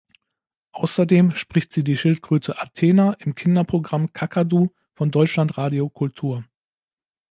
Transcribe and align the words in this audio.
Außerdem 0.71 1.29
spricht 1.35 1.71
sie 1.71 1.83
die 1.83 1.95
Schildkröte 1.95 2.59
Athena 2.59 3.13
im 3.19 3.35
Kinderprogramm 3.35 4.11
"Kakadu" 4.13 4.73
von 4.95 5.11
Deutschlandradio 5.11 5.89
Kultur. 5.89 6.43